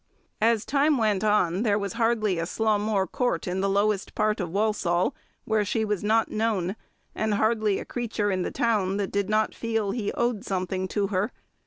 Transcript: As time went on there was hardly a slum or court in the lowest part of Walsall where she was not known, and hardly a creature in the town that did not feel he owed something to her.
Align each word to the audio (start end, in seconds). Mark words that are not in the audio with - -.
As 0.41 0.65
time 0.65 0.97
went 0.97 1.23
on 1.23 1.61
there 1.61 1.77
was 1.77 1.93
hardly 1.93 2.39
a 2.39 2.47
slum 2.47 2.89
or 2.89 3.05
court 3.05 3.47
in 3.47 3.61
the 3.61 3.69
lowest 3.69 4.15
part 4.15 4.39
of 4.39 4.49
Walsall 4.49 5.13
where 5.45 5.63
she 5.63 5.85
was 5.85 6.03
not 6.03 6.31
known, 6.31 6.75
and 7.13 7.35
hardly 7.35 7.77
a 7.77 7.85
creature 7.85 8.31
in 8.31 8.41
the 8.41 8.49
town 8.49 8.97
that 8.97 9.11
did 9.11 9.29
not 9.29 9.53
feel 9.53 9.91
he 9.91 10.11
owed 10.13 10.43
something 10.43 10.87
to 10.87 11.05
her. 11.09 11.31